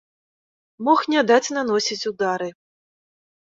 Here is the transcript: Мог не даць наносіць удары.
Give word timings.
Мог 0.87 0.99
не 1.13 1.21
даць 1.33 1.53
наносіць 1.59 1.99
удары. 2.13 2.49